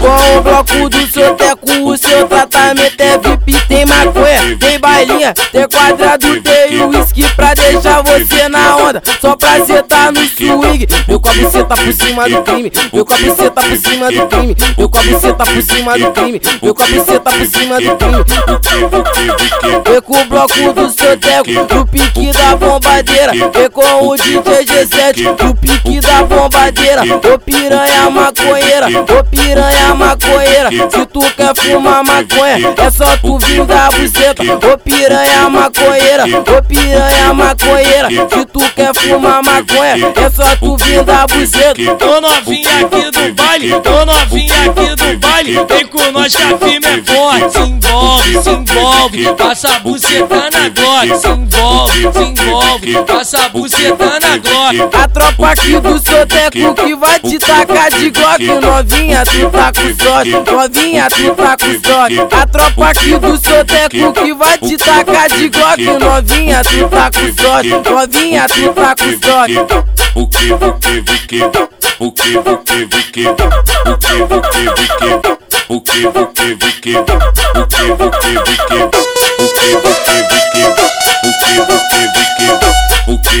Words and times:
Com 0.00 0.38
o 0.38 0.42
bloco 0.42 0.88
do 0.88 1.06
seu 1.08 1.34
teco, 1.34 1.70
o 1.84 1.96
seu 1.96 2.26
tratamento 2.26 2.98
é 2.98 3.18
VIP. 3.18 3.66
Tem 3.68 3.84
maconha, 3.84 4.56
tem 4.58 4.78
bailinha, 5.00 5.34
tem 5.52 5.68
quadrado, 5.68 6.40
tem 6.42 6.84
whisky 6.84 7.24
pra 7.34 7.54
deixar 7.54 8.02
você 8.02 8.48
na 8.48 8.76
onda. 8.76 9.02
Só 9.20 9.36
pra 9.36 9.64
sentar 9.64 10.12
no 10.12 10.20
swing. 10.20 10.86
Meu 11.08 11.20
copo 11.20 11.50
senta 11.50 11.74
por 11.74 11.92
cima 11.92 12.28
do 12.28 12.42
crime. 12.42 12.72
Meu 12.92 13.04
copo 13.04 13.36
senta 13.36 13.62
por 13.62 13.76
cima 13.76 14.10
do 14.10 14.26
crime. 14.26 14.56
Meu 14.76 14.88
copo 14.88 15.20
senta 15.20 15.44
por 15.46 15.62
cima 15.62 15.98
do 15.98 16.10
crime. 16.12 16.40
Meu 16.62 16.74
copo 16.74 17.04
senta 17.04 17.30
por 17.30 17.46
cima 17.46 17.80
do 17.80 17.96
crime. 17.96 18.24
Vem 19.86 20.02
com 20.02 20.20
o 20.20 20.24
bloco 20.26 20.72
do 20.72 20.90
seu 20.90 21.16
teco, 21.16 21.74
no 21.74 21.86
pique 21.86 22.30
da 22.32 22.56
bombadeira. 22.56 23.32
Vem 23.32 23.70
com 23.70 24.08
o 24.08 24.16
DJ 24.16 24.64
G7, 24.64 25.42
no 25.42 25.54
pique 25.54 26.00
da 26.00 26.22
bombadeira. 26.24 27.02
Ô 27.02 27.38
piranha 27.38 28.10
maconheira, 28.10 28.86
ô 28.88 29.24
piranha 29.24 29.94
maconheira. 29.94 30.70
Se 30.90 31.06
tu 31.06 31.20
quer 31.36 31.54
fumar 31.56 32.04
maconha, 32.04 32.74
é 32.76 32.90
só 32.90 33.16
tu 33.18 33.38
vir 33.38 33.64
da 33.64 33.90
buceta. 33.90 34.42
Ô 34.42 34.78
piranha 34.90 35.48
maconheira, 35.48 36.24
ô 36.24 36.62
piranha 36.62 37.32
maconheira. 37.32 38.08
Se 38.08 38.44
tu 38.46 38.60
quer 38.74 38.92
fumar 38.94 39.42
maconha, 39.42 40.12
é 40.16 40.30
só 40.30 40.56
tu 40.56 40.76
vir 40.78 41.04
da 41.04 41.26
buceta. 41.26 41.96
Tô 41.96 42.20
novinha 42.20 42.80
aqui 42.80 43.10
do 43.10 43.32
baile, 43.50 43.80
tô 43.80 44.04
novinha 44.04 44.54
aqui 44.70 44.94
do 44.94 45.18
baile. 45.18 45.66
Vem 45.68 45.86
com 45.86 46.12
nós 46.12 46.34
que 46.36 46.42
a 46.42 46.58
firma 46.58 46.88
é 46.88 47.02
forte. 47.02 47.52
Se 47.52 47.58
envolve, 47.58 48.42
se 48.42 48.50
envolve, 48.50 49.34
passa 49.36 49.68
a 49.68 49.80
buceta 49.80 50.50
na 50.52 50.68
glock. 50.68 51.20
Se 51.20 51.28
envolve, 51.28 52.12
se 52.12 52.42
envolve, 52.42 53.04
passa 53.06 53.38
a 53.38 53.48
buceta 53.48 54.20
na 54.20 54.36
glock. 54.36 54.96
A 54.96 55.08
tropa 55.08 55.50
aqui 55.50 55.80
do 55.80 55.98
Soteco 55.98 56.74
que 56.74 56.94
vai 56.94 57.18
te 57.18 57.38
tacar 57.38 57.90
de 57.90 58.10
Glock 58.10 58.44
Novinha, 58.44 59.24
tu 59.24 59.50
tá 59.50 59.72
com 59.72 60.04
sorte 60.04 60.30
Novinha, 60.30 61.08
tu 61.08 61.34
tá 61.34 61.56
com 61.56 61.88
sorte 61.88 62.20
A 62.20 62.46
tropa 62.46 62.88
aqui 62.88 63.18
do 63.18 63.36
Soteco 63.36 64.12
que 64.12 64.34
vai 64.34 64.58
te 64.58 64.76
tacar 64.76 65.28
de 65.28 65.48
Glock 65.48 65.84
Novinha, 65.84 66.62
tu 66.62 66.88
tá 66.88 67.10
com 67.10 67.42
sorte 67.42 67.70
Novinha, 67.70 68.46
tu 68.48 68.72
tá 68.72 68.94
com 68.94 69.26
sorte 69.26 69.58
O 70.14 70.26
que, 70.28 70.52
o 70.52 70.58
que, 70.74 70.98
o 70.98 71.04
que, 71.04 71.70
o 72.00 72.12
que, 72.12 72.38
o 72.38 72.56
que, 72.58 72.84
o 72.84 72.88
que, 73.12 73.39
o 73.40 73.96
que, 73.96 74.12
o 74.12 74.28
que, 74.28 74.68
o 74.68 74.74
que, 74.74 75.14
o 75.68 75.80
que, 75.80 76.06
o 76.06 76.10
que, 76.10 76.10
o 76.10 76.26
que, 76.26 76.52
o 76.52 76.52
que, 76.52 76.52
o 76.52 76.76
que, 77.30 77.96
o 78.00 78.10
que, 78.10 78.10
o 78.10 78.26
que, 79.30 79.70
o 79.70 79.70
que, 79.70 79.70
o 79.70 80.14
que, 80.50 80.86
o 81.22 81.40
que, 81.40 82.00
o 82.90 83.18
que, 83.18 83.40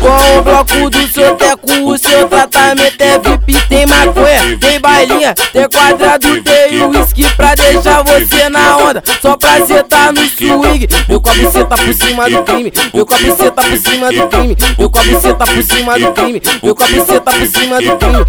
Com 0.00 0.38
o 0.38 0.42
bloco 0.42 0.90
do 0.90 1.08
seu 1.08 1.34
teco, 1.36 1.72
o 1.84 1.98
seu 1.98 2.28
tratamento 2.28 3.00
é 3.00 3.18
VIP. 3.18 3.68
Tem 3.68 3.86
maconha, 3.86 4.58
tem 4.60 4.80
tem 5.06 5.68
quadrado, 5.68 6.42
tem 6.42 6.82
whisky 6.86 7.24
pra 7.36 7.54
deixar 7.54 8.02
você 8.02 8.48
na 8.48 8.76
onda. 8.78 9.02
Só 9.22 9.36
pra 9.36 9.64
sentar 9.64 10.12
no 10.12 10.22
swing. 10.28 10.88
Meu 11.08 11.20
copo 11.20 11.50
senta 11.52 11.76
por 11.76 11.94
cima 11.94 12.28
do 12.28 12.42
crime. 12.42 12.72
Meu 12.92 13.06
copo 13.06 13.36
senta 13.36 13.62
por 13.62 13.78
cima 13.78 14.08
do 14.10 14.26
crime. 14.28 14.56
Meu 14.76 14.90
copo 14.90 15.20
senta 15.20 15.44
por 15.46 15.62
cima 15.62 15.98
do 15.98 16.12
crime. 16.12 16.42
Meu 16.62 16.74
copo 16.74 17.06
senta 17.06 17.32
por 17.32 17.46
cima 17.46 17.78
do 17.80 17.96
crime. 17.96 18.24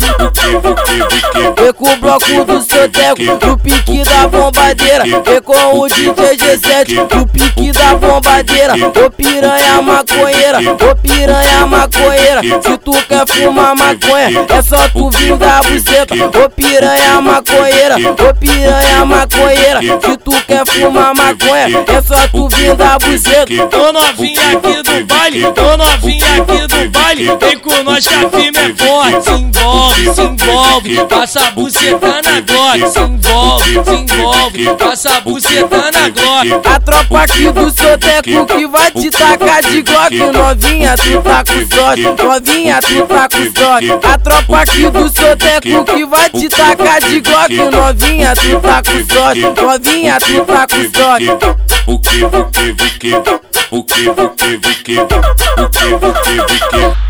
Vem 1.57 1.73
com 1.73 1.89
o 1.89 1.97
bloco 1.97 2.45
do 2.45 2.61
seu 2.61 2.89
teco, 2.89 3.45
no 3.45 3.57
pique 3.57 4.03
da 4.03 4.27
bombadeira. 4.27 5.03
Vem 5.03 5.41
com 5.41 5.79
o 5.79 5.87
DJ 5.87 6.37
G7, 6.37 7.15
no 7.15 7.27
pique 7.27 7.71
da 7.71 7.95
bombadeira. 7.95 8.73
Ô 8.75 9.09
piranha 9.09 9.81
maconheira, 9.81 10.59
ô 10.59 10.95
piranha 10.95 11.65
maconheira. 11.65 12.41
Se 12.61 12.77
tu 12.77 12.91
quer 13.07 13.27
fumar 13.27 13.75
maconha, 13.75 14.45
é 14.49 14.61
só 14.61 14.87
tu 14.89 15.09
vir 15.11 15.35
da 15.37 15.61
buceta. 15.61 16.13
Ô 16.15 16.49
piranha 16.59 17.21
maconheira, 17.21 17.95
ô 17.95 18.33
piranha 18.35 19.05
maconheira. 19.05 19.79
Se 19.81 20.17
tu 20.17 20.31
quer 20.45 20.65
fumar 20.65 21.15
maconha, 21.15 21.85
é 21.87 22.01
só 22.01 22.27
tu 22.27 22.49
vir 22.49 22.75
da 22.75 22.99
buceta. 22.99 23.67
Tô 23.69 23.93
novinha 23.93 24.51
aqui 24.51 24.83
do 24.83 25.05
baile, 25.05 25.43
tô 25.53 25.77
novinha 25.77 26.41
aqui 26.41 26.67
do 26.67 26.89
baile. 26.91 27.37
Vem 27.39 27.59
com 27.59 27.83
nós 27.83 28.05
que 28.05 28.13
a 28.13 28.29
firma 28.29 28.59
é 28.59 28.73
forte. 28.75 29.23
Se 29.23 29.31
envolve, 29.31 30.13
se 30.13 30.21
envolve, 30.21 31.05
passa 31.07 31.39
a 31.39 31.51
buceta 31.51 32.21
na 32.23 32.41
glock. 32.41 32.91
Se 32.91 32.99
envolve, 32.99 33.83
se 33.85 33.95
envolve, 33.95 34.75
passa 34.77 35.09
a 35.17 35.21
buceta 35.21 35.91
na 35.91 36.09
glock. 36.09 36.67
A 36.67 36.79
tropa 36.79 37.21
aqui 37.21 37.51
do 37.51 37.69
Soteco 37.69 38.45
que 38.45 38.67
vai 38.67 38.91
te 38.91 39.09
tacar 39.09 39.61
de 39.61 39.81
Glock 39.81 40.15
Novinha, 40.17 40.95
tu 40.95 41.21
tá 41.21 41.43
com 41.43 41.75
sorte 41.75 42.01
Novinha, 42.03 42.79
tu 42.81 43.05
tá 43.05 43.29
com 43.29 43.59
sorte 43.59 43.91
A 43.91 44.17
tropa 44.17 44.61
aqui 44.61 44.89
do 44.89 45.07
Soteco 45.07 45.85
que 45.85 46.05
vai 46.05 46.29
te 46.29 46.48
se 46.49 47.21
de 47.21 47.21
goque, 47.21 47.55
Novinha, 47.55 48.33
tu 48.35 48.59
tá 48.59 48.81
com 48.83 49.13
sorte 49.13 49.41
Novinha, 49.41 50.17
tu 50.19 50.45
tá 50.45 50.67
com 50.67 50.97
sorte 50.97 51.29
O 51.87 51.99
que, 51.99 52.23
o 52.23 52.29
que, 52.29 52.69
o 52.69 52.75
que 52.75 53.15
O 53.71 53.83
que, 53.83 54.09
o 54.09 54.15
que, 54.29 54.55
o 54.55 54.59
que 54.59 54.99
O 54.99 55.07
que, 55.07 55.85
o 55.85 56.13
que, 56.13 56.39
o 56.39 56.93
que 56.93 57.09